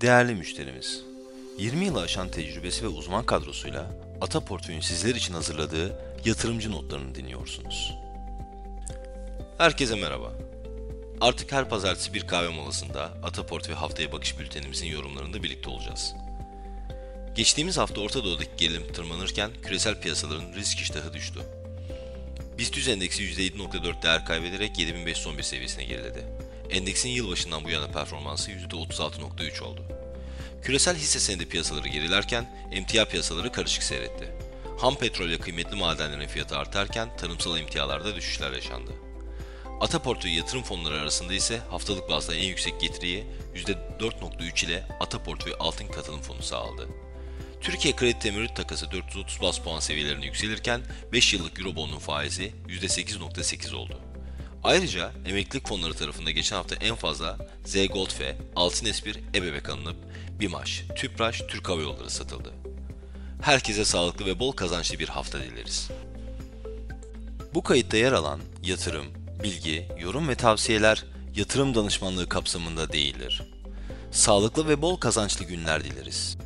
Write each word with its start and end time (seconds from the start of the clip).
Değerli 0.00 0.34
müşterimiz, 0.34 1.02
20 1.58 1.84
yılı 1.84 2.00
aşan 2.00 2.28
tecrübesi 2.28 2.84
ve 2.84 2.88
uzman 2.88 3.26
kadrosuyla 3.26 3.90
Ata 4.20 4.40
Portföy'ün 4.40 4.80
sizler 4.80 5.14
için 5.14 5.34
hazırladığı 5.34 5.98
yatırımcı 6.24 6.72
notlarını 6.72 7.14
dinliyorsunuz. 7.14 7.94
Herkese 9.58 9.94
merhaba. 9.94 10.32
Artık 11.20 11.52
her 11.52 11.68
pazartesi 11.68 12.14
bir 12.14 12.26
kahve 12.26 12.48
molasında 12.48 13.10
Ata 13.22 13.46
Portföy 13.46 13.74
Haftaya 13.74 14.12
Bakış 14.12 14.38
Bültenimizin 14.38 14.86
yorumlarında 14.86 15.42
birlikte 15.42 15.70
olacağız. 15.70 16.14
Geçtiğimiz 17.34 17.78
hafta 17.78 18.00
Orta 18.00 18.24
Doğu'daki 18.24 18.50
gerilim 18.56 18.92
tırmanırken 18.92 19.50
küresel 19.62 20.00
piyasaların 20.00 20.52
risk 20.54 20.78
iştahı 20.78 21.12
düştü. 21.12 21.40
BIST 22.58 22.76
100 22.76 22.88
endeksi 22.88 23.22
%7.4 23.22 24.02
değer 24.02 24.26
kaybederek 24.26 24.78
7511 24.78 25.42
seviyesine 25.42 25.84
geriledi. 25.84 26.24
Endeksin 26.70 27.08
yılbaşından 27.08 27.64
bu 27.64 27.70
yana 27.70 27.86
performansı 27.86 28.50
%36.3 28.50 29.62
oldu. 29.62 29.99
Küresel 30.62 30.96
hisse 30.96 31.20
senedi 31.20 31.48
piyasaları 31.48 31.88
gerilerken 31.88 32.68
emtia 32.72 33.04
piyasaları 33.04 33.52
karışık 33.52 33.82
seyretti. 33.82 34.28
Ham 34.78 34.96
petrol 34.96 35.28
ve 35.28 35.38
kıymetli 35.38 35.76
madenlerin 35.76 36.28
fiyatı 36.28 36.58
artarken 36.58 37.16
tarımsal 37.16 37.58
emtialarda 37.58 38.16
düşüşler 38.16 38.52
yaşandı. 38.52 38.90
Ata 39.80 40.02
portföyü 40.02 40.34
yatırım 40.34 40.62
fonları 40.62 41.00
arasında 41.00 41.34
ise 41.34 41.58
haftalık 41.70 42.10
bazda 42.10 42.34
en 42.34 42.44
yüksek 42.44 42.80
getiriyi 42.80 43.26
%4.3 43.54 44.66
ile 44.66 44.84
Ata 45.00 45.22
portföyü 45.22 45.54
altın 45.56 45.88
katılım 45.88 46.20
fonu 46.20 46.42
sağladı. 46.42 46.88
Türkiye 47.60 47.96
kredi 47.96 48.18
temerrüt 48.18 48.56
takası 48.56 48.90
430 48.90 49.40
bas 49.40 49.58
puan 49.58 49.80
seviyelerine 49.80 50.26
yükselirken 50.26 50.80
5 51.12 51.34
yıllık 51.34 51.60
Eurobond'un 51.60 51.98
faizi 51.98 52.52
%8.8 52.68 53.74
oldu. 53.74 54.09
Ayrıca 54.64 55.12
emeklilik 55.26 55.68
fonları 55.68 55.94
tarafında 55.94 56.30
geçen 56.30 56.56
hafta 56.56 56.74
en 56.74 56.94
fazla 56.94 57.38
Z 57.64 57.86
Gold 57.88 58.20
ve 58.20 58.36
Altın 58.56 58.86
S1 58.86 59.16
ebebek 59.34 59.68
alınıp 59.68 59.96
BİMAŞ, 60.40 60.84
TÜPRAŞ, 60.96 61.42
Türk 61.48 61.68
Hava 61.68 61.82
Yolları 61.82 62.10
satıldı. 62.10 62.52
Herkese 63.42 63.84
sağlıklı 63.84 64.26
ve 64.26 64.38
bol 64.38 64.52
kazançlı 64.52 64.98
bir 64.98 65.08
hafta 65.08 65.40
dileriz. 65.40 65.90
Bu 67.54 67.62
kayıtta 67.62 67.96
yer 67.96 68.12
alan 68.12 68.40
yatırım, 68.62 69.06
bilgi, 69.42 69.88
yorum 69.98 70.28
ve 70.28 70.34
tavsiyeler 70.34 71.04
yatırım 71.36 71.74
danışmanlığı 71.74 72.28
kapsamında 72.28 72.92
değildir. 72.92 73.42
Sağlıklı 74.10 74.68
ve 74.68 74.82
bol 74.82 74.96
kazançlı 74.96 75.44
günler 75.44 75.84
dileriz. 75.84 76.36